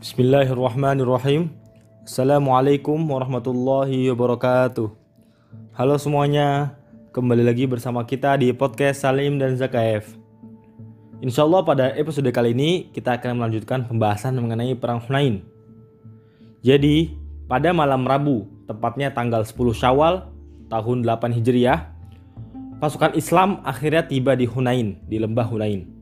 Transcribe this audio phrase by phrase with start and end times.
[0.00, 1.52] Bismillahirrahmanirrahim.
[2.08, 4.88] Assalamualaikum warahmatullahi wabarakatuh.
[5.76, 6.72] Halo semuanya,
[7.12, 10.08] kembali lagi bersama kita di podcast Salim dan Zakaev.
[11.20, 15.44] Insya Allah pada episode kali ini kita akan melanjutkan pembahasan mengenai Perang Hunain.
[16.64, 17.12] Jadi,
[17.44, 20.32] pada malam Rabu, tepatnya tanggal 10 Syawal
[20.72, 21.92] tahun 8 Hijriah,
[22.80, 25.92] pasukan Islam akhirnya tiba di Hunain, di lembah Hunain.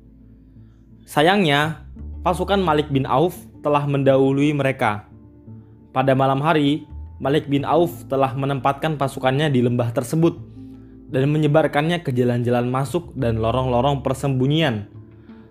[1.03, 1.83] Sayangnya,
[2.23, 5.07] pasukan Malik bin Auf telah mendahului mereka.
[5.91, 6.87] Pada malam hari,
[7.19, 10.39] Malik bin Auf telah menempatkan pasukannya di lembah tersebut
[11.11, 14.87] dan menyebarkannya ke jalan-jalan masuk dan lorong-lorong persembunyian.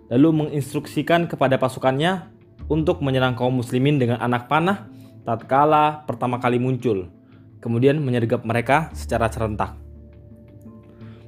[0.07, 2.31] Lalu menginstruksikan kepada pasukannya
[2.71, 4.87] untuk menyerang kaum muslimin dengan anak panah
[5.27, 7.11] tatkala pertama kali muncul,
[7.59, 9.75] kemudian menyergap mereka secara serentak.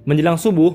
[0.08, 0.72] Menjelang subuh,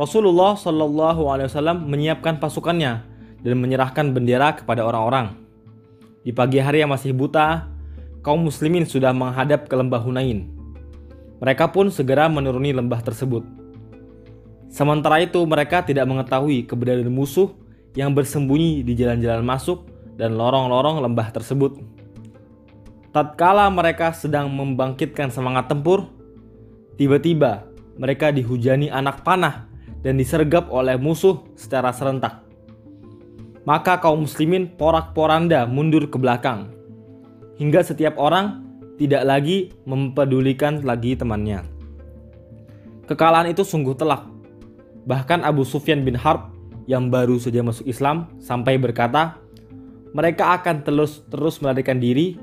[0.00, 3.15] Rasulullah Shallallahu Alaihi Wasallam menyiapkan pasukannya
[3.46, 5.38] dan menyerahkan bendera kepada orang-orang.
[6.26, 7.70] Di pagi hari yang masih buta,
[8.26, 10.50] kaum muslimin sudah menghadap ke lembah Hunain.
[11.38, 13.46] Mereka pun segera menuruni lembah tersebut.
[14.66, 17.54] Sementara itu mereka tidak mengetahui keberadaan musuh
[17.94, 19.86] yang bersembunyi di jalan-jalan masuk
[20.18, 21.78] dan lorong-lorong lembah tersebut.
[23.14, 26.10] Tatkala mereka sedang membangkitkan semangat tempur,
[26.98, 29.70] tiba-tiba mereka dihujani anak panah
[30.02, 32.45] dan disergap oleh musuh secara serentak.
[33.66, 36.70] Maka kaum muslimin porak-poranda mundur ke belakang.
[37.58, 38.62] Hingga setiap orang
[38.94, 41.66] tidak lagi mempedulikan lagi temannya.
[43.10, 44.22] Kekalahan itu sungguh telak.
[45.06, 46.54] Bahkan Abu Sufyan bin Harb
[46.86, 49.38] yang baru saja masuk Islam sampai berkata,
[50.14, 52.38] mereka akan terus terus melarikan diri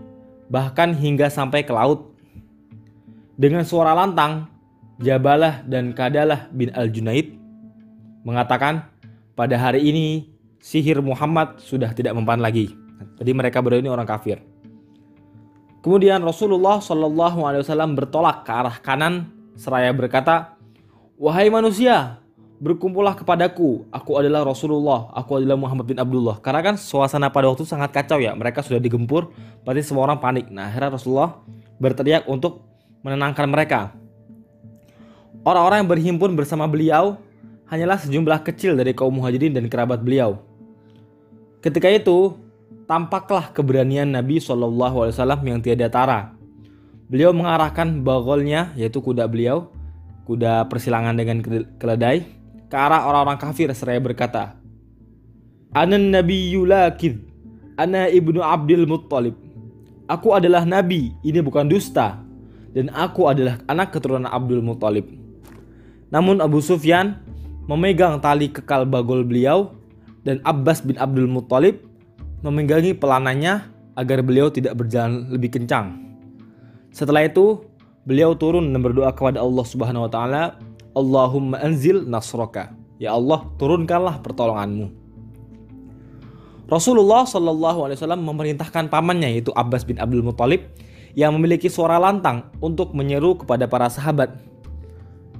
[0.51, 2.11] bahkan hingga sampai ke laut.
[3.39, 4.51] Dengan suara lantang,
[5.01, 7.33] Jabalah dan Kadalah bin Al-Junaid
[8.27, 8.87] mengatakan,
[9.33, 10.32] pada hari ini
[10.63, 12.71] sihir Muhammad sudah tidak mempan lagi.
[13.19, 14.39] Jadi mereka berdua ini orang kafir.
[15.83, 19.27] Kemudian Rasulullah Shallallahu Alaihi Wasallam bertolak ke arah kanan
[19.59, 20.55] seraya berkata,
[21.19, 22.23] wahai manusia,
[22.63, 23.83] berkumpullah kepadaku.
[23.91, 25.11] Aku adalah Rasulullah.
[25.11, 26.39] Aku adalah Muhammad bin Abdullah.
[26.39, 28.31] Karena kan suasana pada waktu sangat kacau ya.
[28.31, 29.35] Mereka sudah digempur,
[29.67, 30.47] berarti semua orang panik.
[30.47, 31.43] Nah akhirnya Rasulullah
[31.83, 32.63] berteriak untuk
[33.03, 33.91] menenangkan mereka.
[35.43, 37.19] Orang-orang yang berhimpun bersama beliau
[37.67, 40.39] hanyalah sejumlah kecil dari kaum muhajirin dan kerabat beliau.
[41.63, 42.35] Ketika itu,
[42.91, 46.35] tampaklah keberanian Nabi Wasallam yang tiada tara.
[47.07, 49.71] Beliau mengarahkan bagolnya, yaitu kuda beliau,
[50.27, 51.39] kuda persilangan dengan
[51.79, 52.27] keledai,
[52.67, 54.59] ke arah orang-orang kafir seraya berkata,
[55.71, 57.23] Anan Nabi Yulakid,
[57.79, 59.39] Ana ibnu Abdul Muttalib.
[60.11, 62.19] Aku adalah Nabi, ini bukan dusta.
[62.75, 65.07] Dan aku adalah anak keturunan Abdul Muttalib.
[66.11, 67.23] Namun Abu Sufyan
[67.71, 69.71] memegang tali kekal bagol beliau
[70.23, 71.83] dan Abbas bin Abdul Muttalib
[72.43, 75.99] memegangi pelananya agar beliau tidak berjalan lebih kencang.
[76.91, 77.63] Setelah itu,
[78.03, 80.43] beliau turun dan berdoa kepada Allah Subhanahu wa taala,
[80.95, 82.73] Allahumma anzil nasroka.
[82.97, 85.03] Ya Allah, turunkanlah pertolonganmu.
[86.71, 90.63] Rasulullah Shallallahu Alaihi Wasallam memerintahkan pamannya yaitu Abbas bin Abdul Muttalib
[91.13, 94.33] yang memiliki suara lantang untuk menyeru kepada para sahabat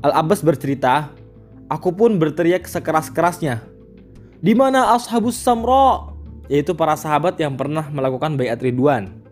[0.04, 1.16] Al-Abbas bercerita,
[1.72, 3.64] aku pun berteriak sekeras-kerasnya.
[4.44, 6.12] Di mana Ashabus Samra?
[6.52, 9.24] Yaitu para sahabat yang pernah melakukan bayat Ridwan.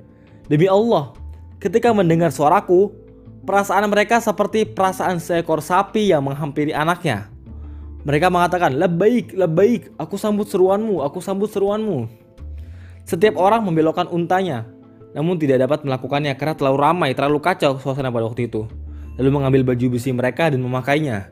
[0.48, 1.12] Demi Allah,
[1.60, 2.96] ketika mendengar suaraku,
[3.44, 7.28] perasaan mereka seperti perasaan seekor sapi yang menghampiri anaknya.
[8.08, 12.08] Mereka mengatakan, "Lebaik, lebaik, aku sambut seruanmu, aku sambut seruanmu."
[13.04, 14.64] Setiap orang membelokkan untanya,
[15.12, 18.64] namun tidak dapat melakukannya karena terlalu ramai, terlalu kacau suasana pada waktu itu
[19.20, 21.30] lalu mengambil baju besi mereka dan memakainya.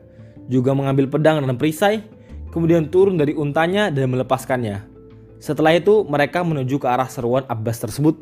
[0.50, 2.02] Juga mengambil pedang dan perisai,
[2.50, 4.86] kemudian turun dari untanya dan melepaskannya.
[5.40, 8.20] Setelah itu mereka menuju ke arah seruan Abbas tersebut.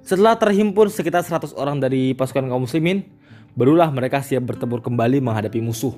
[0.00, 3.04] Setelah terhimpun sekitar 100 orang dari pasukan kaum muslimin,
[3.52, 5.92] barulah mereka siap bertempur kembali menghadapi musuh.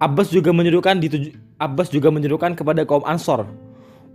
[0.00, 3.44] Abbas juga menyerukan dituju, Abbas juga menyerukan kepada kaum Ansor.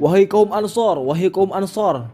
[0.01, 2.09] Wahai kaum Ansor, wahai kaum Ansor.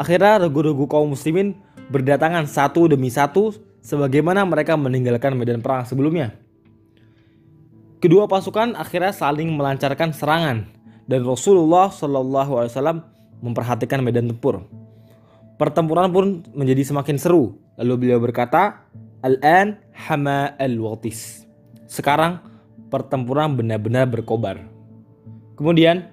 [0.00, 1.52] Akhirnya regu-regu kaum muslimin
[1.92, 3.52] berdatangan satu demi satu
[3.84, 6.32] sebagaimana mereka meninggalkan medan perang sebelumnya.
[8.04, 10.68] Kedua pasukan akhirnya saling melancarkan serangan
[11.08, 12.98] dan Rasulullah Shallallahu Alaihi Wasallam
[13.40, 14.68] memperhatikan medan tempur.
[15.56, 17.56] Pertempuran pun menjadi semakin seru.
[17.80, 18.84] Lalu beliau berkata,
[19.24, 21.48] Al-an hama al-watis.
[21.88, 22.44] Sekarang
[22.92, 24.60] pertempuran benar-benar berkobar.
[25.56, 26.12] Kemudian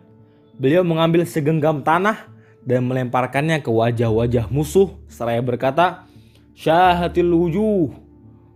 [0.56, 2.24] beliau mengambil segenggam tanah
[2.64, 6.08] dan melemparkannya ke wajah-wajah musuh seraya berkata,
[6.56, 7.92] syahatil wujuh.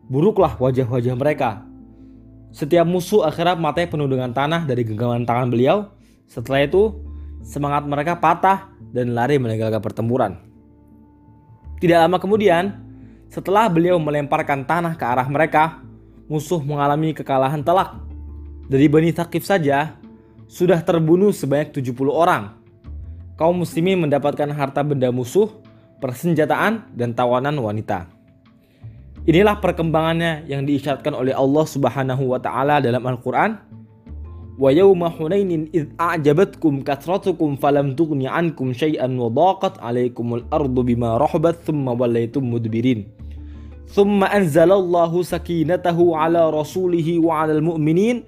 [0.07, 1.64] Buruklah wajah-wajah mereka.
[2.55, 5.91] Setiap musuh akhirnya matanya penuh dengan tanah dari genggaman tangan beliau.
[6.31, 6.95] Setelah itu,
[7.43, 10.39] semangat mereka patah dan lari meninggalkan pertempuran.
[11.83, 12.79] Tidak lama kemudian,
[13.27, 15.83] setelah beliau melemparkan tanah ke arah mereka,
[16.31, 17.99] musuh mengalami kekalahan telak.
[18.71, 19.99] Dari Bani Thaqif saja,
[20.47, 22.55] sudah terbunuh sebanyak 70 orang.
[23.35, 25.51] Kaum muslimin mendapatkan harta benda musuh,
[25.99, 28.14] persenjataan, dan tawanan wanita.
[29.25, 33.57] Inilah perkembangannya yang diisyaratkan oleh Allah Subhanahu wa taala dalam Al-Qur'an.
[34.53, 41.17] Wa yawma Hunainin id a'jabatkum kathratukum falam tughni ankum syai'an wa daqat 'alaikumul ardu bima
[41.17, 43.09] rahabat thumma wallaytum mudbirin.
[43.89, 48.21] Thumma anzalallahu sakinatahu 'ala rasulihi wa 'alal mu'minin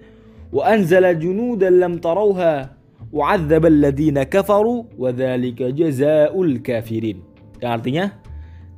[0.49, 2.73] wa anzala junudan lam tarawha
[3.13, 7.21] wa 'adzaba alladhina kafaru wa dzalika jazaa'ul kafirin.
[7.61, 8.17] Artinya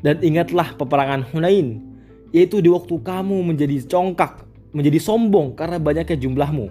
[0.04, 1.88] dan ingatlah peperangan Hunain
[2.30, 6.70] yaitu di waktu kamu menjadi congkak, menjadi sombong karena banyaknya jumlahmu.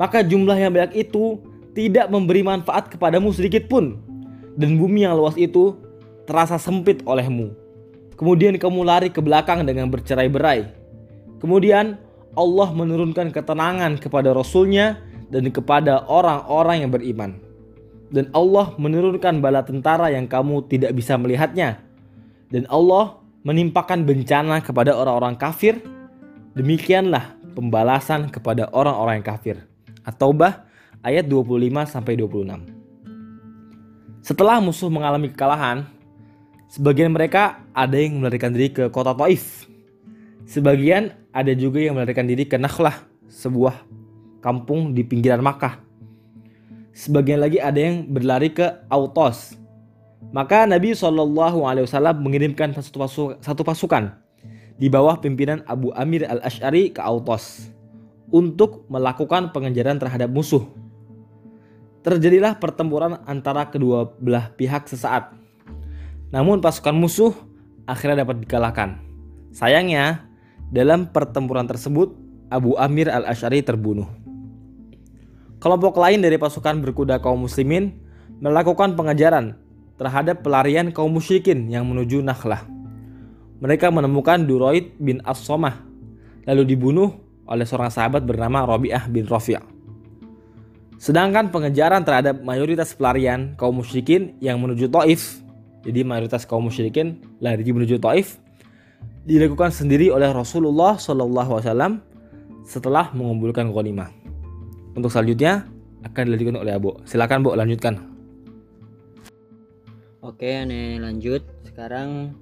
[0.00, 1.40] Maka jumlah yang banyak itu
[1.76, 4.00] tidak memberi manfaat kepadamu sedikit pun.
[4.56, 5.76] Dan bumi yang luas itu
[6.24, 7.52] terasa sempit olehmu.
[8.16, 10.68] Kemudian kamu lari ke belakang dengan bercerai-berai.
[11.40, 11.96] Kemudian
[12.36, 15.00] Allah menurunkan ketenangan kepada Rasulnya
[15.32, 17.40] dan kepada orang-orang yang beriman.
[18.10, 21.80] Dan Allah menurunkan bala tentara yang kamu tidak bisa melihatnya.
[22.50, 25.80] Dan Allah menimpakan bencana kepada orang-orang kafir,
[26.52, 29.56] demikianlah pembalasan kepada orang-orang yang kafir.
[30.04, 30.64] At-Taubah
[31.00, 32.80] ayat 25 sampai 26.
[34.20, 35.88] Setelah musuh mengalami kekalahan,
[36.68, 39.64] sebagian mereka ada yang melarikan diri ke kota Taif.
[40.44, 43.86] Sebagian ada juga yang melarikan diri ke Nakhlah, sebuah
[44.44, 45.80] kampung di pinggiran Makkah.
[46.90, 49.56] Sebagian lagi ada yang berlari ke Autos,
[50.28, 54.12] maka Nabi Shallallahu Alaihi Wasallam mengirimkan satu, pasuk, satu pasukan
[54.76, 57.72] di bawah pimpinan Abu Amir al Ashari ke Autos
[58.28, 60.68] untuk melakukan pengejaran terhadap musuh.
[62.00, 65.36] Terjadilah pertempuran antara kedua belah pihak sesaat.
[66.32, 67.32] Namun pasukan musuh
[67.84, 69.00] akhirnya dapat dikalahkan.
[69.50, 70.30] Sayangnya,
[70.70, 72.14] dalam pertempuran tersebut
[72.48, 74.06] Abu Amir al Ashari terbunuh.
[75.60, 78.00] Kelompok lain dari pasukan berkuda kaum muslimin
[78.40, 79.60] melakukan pengejaran
[80.00, 82.64] terhadap pelarian kaum musyrikin yang menuju Nakhlah.
[83.60, 85.84] Mereka menemukan Duroid bin As-Somah
[86.48, 89.60] lalu dibunuh oleh seorang sahabat bernama Robiah bin Rafi'.
[90.96, 95.44] Sedangkan pengejaran terhadap mayoritas pelarian kaum musyrikin yang menuju Taif,
[95.84, 98.40] jadi mayoritas kaum musyrikin lari menuju Taif,
[99.28, 102.00] dilakukan sendiri oleh Rasulullah SAW
[102.64, 104.12] setelah mengumpulkan ghanimah.
[104.96, 105.68] Untuk selanjutnya
[106.04, 106.96] akan dilanjutkan oleh Abu.
[107.04, 108.09] Silakan Bu lanjutkan.
[110.20, 111.40] Oke, aneh lanjut.
[111.64, 112.36] Sekarang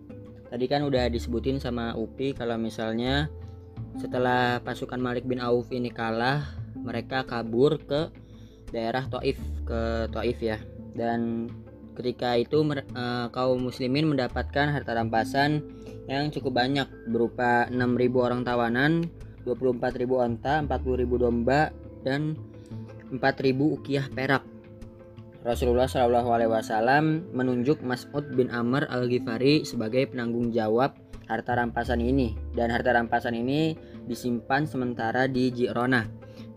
[0.50, 3.30] tadi kan udah disebutin sama Upi kalau misalnya
[4.02, 6.42] setelah pasukan Malik bin Auf ini kalah,
[6.74, 8.10] mereka kabur ke
[8.74, 10.58] daerah Taif, ke Taif ya.
[10.98, 11.46] Dan
[11.94, 15.62] ketika itu uh, kaum muslimin mendapatkan harta rampasan
[16.10, 17.78] yang cukup banyak berupa 6.000
[18.18, 19.06] orang tawanan,
[19.46, 21.70] 24.000 onta, 40.000 domba
[22.02, 22.34] dan
[23.14, 24.57] 4.000 ukiyah perak
[25.48, 30.92] Rasulullah Shallallahu Alaihi Wasallam menunjuk Mas'ud bin Amr al Ghifari sebagai penanggung jawab
[31.24, 33.72] harta rampasan ini dan harta rampasan ini
[34.04, 36.04] disimpan sementara di Jirona.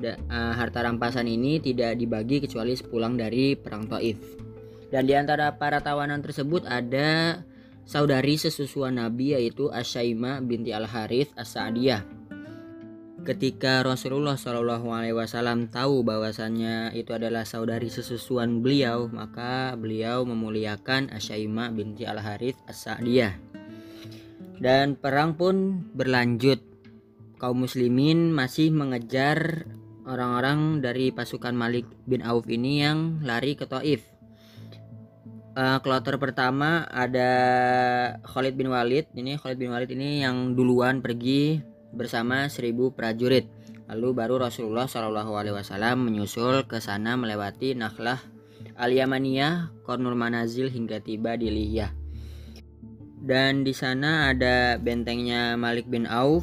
[0.02, 4.20] Uh, harta rampasan ini tidak dibagi kecuali sepulang dari perang Taif.
[4.92, 7.40] Dan di antara para tawanan tersebut ada
[7.88, 12.21] saudari sesusuan Nabi yaitu Asyaimah binti Al Harith As-Sa'diyah
[13.22, 21.14] ketika Rasulullah Shallallahu Alaihi Wasallam tahu bahwasannya itu adalah saudari sesusuan beliau, maka beliau memuliakan
[21.14, 23.38] Asyaimah binti Al Harith As Sa'diyah.
[24.62, 26.62] Dan perang pun berlanjut.
[27.42, 29.66] Kaum muslimin masih mengejar
[30.06, 34.06] orang-orang dari pasukan Malik bin Auf ini yang lari ke Taif.
[35.52, 37.30] Uh, kloter pertama ada
[38.24, 39.10] Khalid bin Walid.
[39.18, 43.48] Ini Khalid bin Walid ini yang duluan pergi bersama seribu prajurit.
[43.92, 48.24] Lalu baru Rasulullah Shallallahu Alaihi Wasallam menyusul ke sana melewati Nakhlah
[48.80, 51.92] Al Yamaniyah, Kornul Manazil hingga tiba di Liyah.
[53.22, 56.42] Dan di sana ada bentengnya Malik bin Auf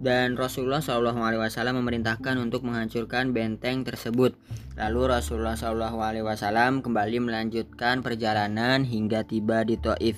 [0.00, 4.36] dan Rasulullah Shallallahu Alaihi Wasallam memerintahkan untuk menghancurkan benteng tersebut.
[4.76, 10.16] Lalu Rasulullah Shallallahu Alaihi Wasallam kembali melanjutkan perjalanan hingga tiba di Taif.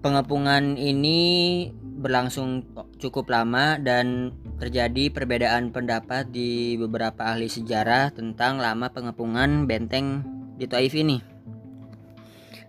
[0.00, 1.68] Pengepungan ini
[2.00, 2.64] berlangsung
[2.96, 10.24] cukup lama dan terjadi perbedaan pendapat di beberapa ahli sejarah tentang lama pengepungan benteng
[10.56, 11.20] di Taif ini.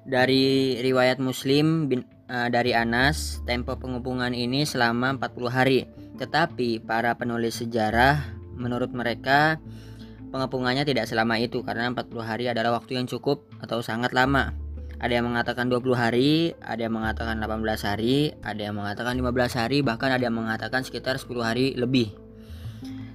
[0.04, 5.80] Dari riwayat Muslim bin, uh, dari Anas, tempo pengepungan ini selama 40 hari.
[6.20, 9.58] Tetapi para penulis sejarah menurut mereka
[10.32, 14.56] pengepungannya tidak selama itu karena 40 hari adalah waktu yang cukup atau sangat lama.
[15.02, 19.82] Ada yang mengatakan 20 hari, ada yang mengatakan 18 hari, ada yang mengatakan 15 hari,
[19.82, 22.14] bahkan ada yang mengatakan sekitar 10 hari lebih.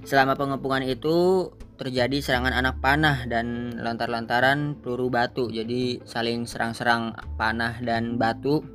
[0.03, 1.47] Selama pengepungan itu
[1.79, 5.47] terjadi serangan anak panah dan lontar-lontaran peluru batu.
[5.47, 8.67] Jadi saling serang-serang panah dan batu.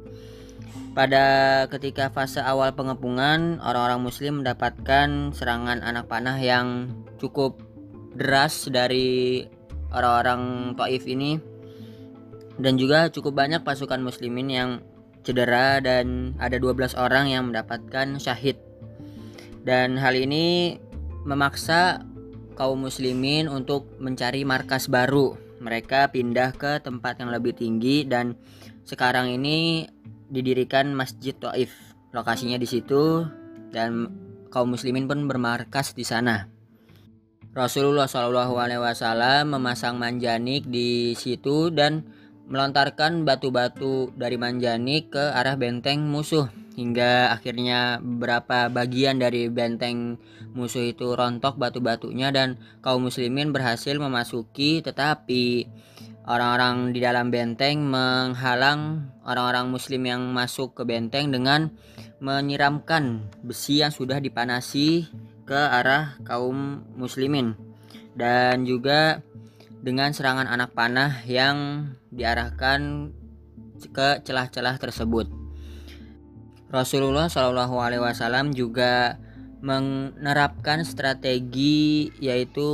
[0.97, 6.89] Pada ketika fase awal pengepungan, orang-orang muslim mendapatkan serangan anak panah yang
[7.21, 7.61] cukup
[8.17, 9.45] deras dari
[9.93, 11.52] orang-orang Taif ini
[12.59, 14.71] dan juga cukup banyak pasukan muslimin yang
[15.23, 18.59] cedera dan ada 12 orang yang mendapatkan syahid.
[19.63, 20.77] Dan hal ini
[21.23, 22.03] memaksa
[22.59, 25.39] kaum muslimin untuk mencari markas baru.
[25.63, 28.35] Mereka pindah ke tempat yang lebih tinggi dan
[28.83, 29.87] sekarang ini
[30.27, 31.71] didirikan Masjid Taif.
[32.11, 33.23] Lokasinya di situ
[33.71, 34.11] dan
[34.51, 36.51] kaum muslimin pun bermarkas di sana.
[37.53, 42.09] Rasulullah Wasallam memasang manjanik di situ dan
[42.47, 50.17] melontarkan batu-batu dari Manjani ke arah benteng musuh hingga akhirnya beberapa bagian dari benteng
[50.57, 54.81] musuh itu rontok batu-batunya dan kaum muslimin berhasil memasuki.
[54.81, 55.69] Tetapi
[56.29, 61.73] orang-orang di dalam benteng menghalang orang-orang muslim yang masuk ke benteng dengan
[62.23, 65.11] menyiramkan besi yang sudah dipanasi
[65.45, 67.57] ke arah kaum muslimin.
[68.13, 69.25] Dan juga
[69.83, 73.11] dengan serangan anak panah yang diarahkan
[73.91, 75.27] ke celah-celah tersebut.
[76.71, 79.19] Rasulullah Shallallahu Alaihi Wasallam juga
[79.63, 82.71] menerapkan strategi yaitu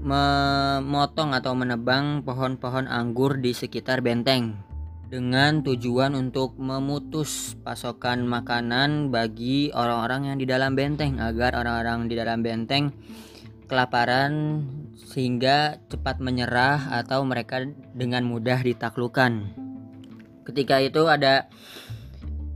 [0.00, 4.56] memotong atau menebang pohon-pohon anggur di sekitar benteng
[5.10, 12.14] dengan tujuan untuk memutus pasokan makanan bagi orang-orang yang di dalam benteng agar orang-orang di
[12.14, 12.94] dalam benteng
[13.66, 14.62] kelaparan
[15.06, 17.64] sehingga cepat menyerah atau mereka
[17.96, 19.56] dengan mudah ditaklukkan.
[20.44, 21.48] Ketika itu ada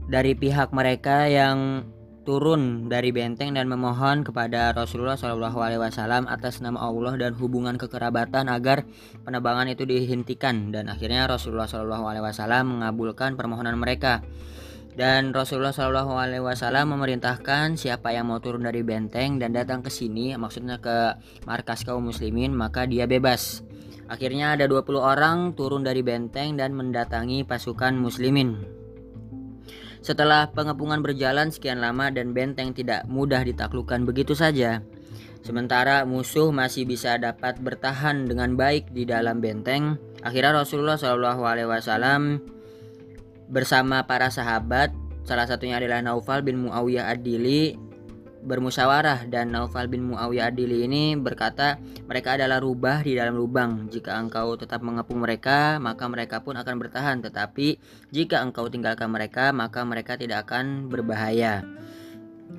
[0.05, 1.87] dari pihak mereka yang
[2.25, 7.77] turun dari benteng dan memohon kepada Rasulullah Shallallahu Alaihi Wasallam atas nama Allah dan hubungan
[7.77, 8.81] kekerabatan agar
[9.21, 14.25] penebangan itu dihentikan dan akhirnya Rasulullah Shallallahu Alaihi Wasallam mengabulkan permohonan mereka
[14.95, 19.91] dan Rasulullah Shallallahu Alaihi Wasallam memerintahkan siapa yang mau turun dari benteng dan datang ke
[19.91, 23.59] sini, maksudnya ke markas kaum muslimin, maka dia bebas.
[24.07, 28.63] Akhirnya ada 20 orang turun dari benteng dan mendatangi pasukan muslimin.
[29.99, 34.79] Setelah pengepungan berjalan sekian lama dan benteng tidak mudah ditaklukkan begitu saja,
[35.43, 41.67] sementara musuh masih bisa dapat bertahan dengan baik di dalam benteng, akhirnya Rasulullah Shallallahu Alaihi
[41.67, 42.54] Wasallam
[43.49, 44.93] bersama para sahabat
[45.25, 47.77] salah satunya adalah Naufal bin Muawiyah Ad-Dili
[48.45, 49.25] bermusyawarah.
[49.27, 53.89] Dan Naufal bin Muawiyah Ad-Dili ini berkata mereka adalah rubah di dalam lubang.
[53.89, 57.25] Jika engkau tetap mengepung mereka maka mereka pun akan bertahan.
[57.25, 57.81] Tetapi
[58.13, 61.65] jika engkau tinggalkan mereka maka mereka tidak akan berbahaya.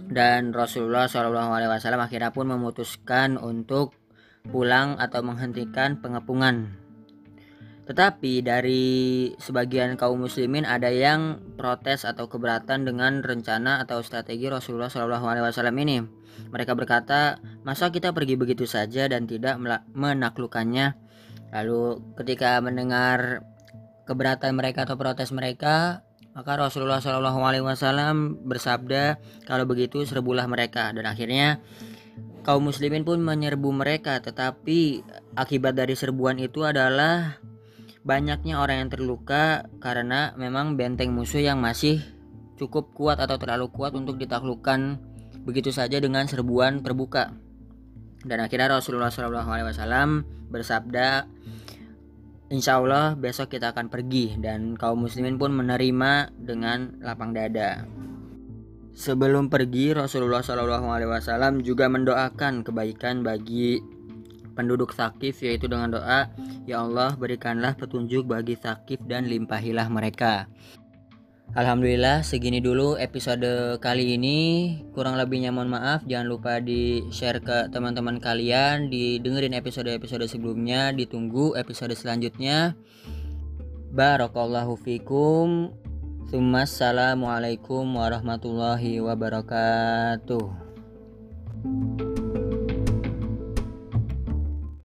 [0.06, 3.94] Dan Rasulullah SAW akhirnya pun memutuskan untuk
[4.46, 6.85] pulang atau menghentikan pengepungan
[7.86, 8.84] tetapi dari
[9.38, 16.02] sebagian kaum muslimin ada yang protes atau keberatan dengan rencana atau strategi Rasulullah SAW ini.
[16.50, 19.62] Mereka berkata, masa kita pergi begitu saja dan tidak
[19.94, 20.98] menaklukkannya?
[21.54, 23.46] Lalu ketika mendengar
[24.02, 26.02] keberatan mereka atau protes mereka,
[26.34, 27.32] maka Rasulullah SAW
[28.44, 30.90] bersabda, kalau begitu serbulah mereka.
[30.90, 31.62] Dan akhirnya
[32.42, 34.18] kaum muslimin pun menyerbu mereka.
[34.20, 35.06] Tetapi
[35.38, 37.40] akibat dari serbuan itu adalah
[38.06, 41.98] banyaknya orang yang terluka karena memang benteng musuh yang masih
[42.54, 45.02] cukup kuat atau terlalu kuat untuk ditaklukkan
[45.42, 47.34] begitu saja dengan serbuan terbuka.
[48.22, 51.26] Dan akhirnya Rasulullah SAW bersabda,
[52.46, 57.82] Insya Allah besok kita akan pergi dan kaum muslimin pun menerima dengan lapang dada.
[58.94, 63.82] Sebelum pergi Rasulullah SAW juga mendoakan kebaikan bagi
[64.56, 66.32] penduduk Sakif yaitu dengan doa
[66.64, 70.48] Ya Allah berikanlah petunjuk bagi Sakif dan limpahilah mereka.
[71.54, 74.38] Alhamdulillah segini dulu episode kali ini.
[74.90, 76.02] Kurang lebihnya mohon maaf.
[76.02, 82.74] Jangan lupa di share ke teman-teman kalian didengerin episode-episode sebelumnya ditunggu episode selanjutnya.
[83.94, 85.70] Barakallahu fikum.
[86.34, 90.66] Assalamualaikum warahmatullahi wabarakatuh